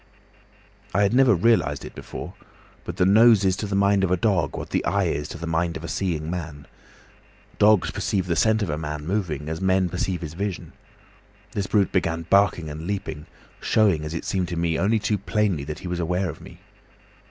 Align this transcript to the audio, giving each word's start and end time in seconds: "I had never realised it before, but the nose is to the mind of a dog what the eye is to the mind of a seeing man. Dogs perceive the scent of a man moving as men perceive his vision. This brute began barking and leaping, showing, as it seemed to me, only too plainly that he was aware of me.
"I 0.95 1.03
had 1.03 1.13
never 1.13 1.35
realised 1.35 1.85
it 1.85 1.93
before, 1.93 2.33
but 2.85 2.97
the 2.97 3.05
nose 3.05 3.45
is 3.45 3.55
to 3.57 3.67
the 3.67 3.75
mind 3.75 4.03
of 4.03 4.09
a 4.09 4.17
dog 4.17 4.57
what 4.57 4.71
the 4.71 4.83
eye 4.83 5.03
is 5.03 5.27
to 5.29 5.37
the 5.37 5.45
mind 5.45 5.77
of 5.77 5.83
a 5.83 5.87
seeing 5.87 6.27
man. 6.27 6.65
Dogs 7.59 7.91
perceive 7.91 8.25
the 8.25 8.35
scent 8.35 8.63
of 8.63 8.71
a 8.71 8.79
man 8.79 9.05
moving 9.05 9.47
as 9.47 9.61
men 9.61 9.89
perceive 9.89 10.21
his 10.21 10.33
vision. 10.33 10.73
This 11.51 11.67
brute 11.67 11.91
began 11.91 12.23
barking 12.31 12.67
and 12.67 12.87
leaping, 12.87 13.27
showing, 13.61 14.03
as 14.03 14.15
it 14.15 14.25
seemed 14.25 14.47
to 14.47 14.57
me, 14.57 14.75
only 14.79 14.97
too 14.97 15.19
plainly 15.19 15.63
that 15.65 15.77
he 15.85 15.87
was 15.87 15.99
aware 15.99 16.31
of 16.31 16.41
me. 16.41 16.61